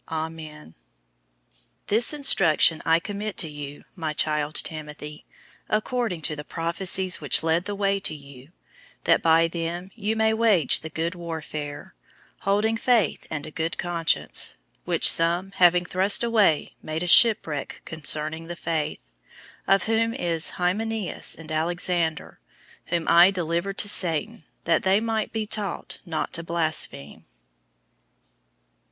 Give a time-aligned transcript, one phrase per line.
[0.09, 0.73] Amen.
[1.85, 5.25] 001:018 This charge I commit to you, my child Timothy,
[5.69, 8.51] according to the prophecies which led the way to you,
[9.03, 11.93] that by them you may wage the good warfare;
[12.39, 17.83] 001:019 holding faith and a good conscience; which some having thrust away made a shipwreck
[17.85, 18.99] concerning the faith;
[19.67, 22.39] 001:020 of whom is Hymenaeus and Alexander;
[22.87, 27.25] whom I delivered to Satan, that they might be taught not to blaspheme.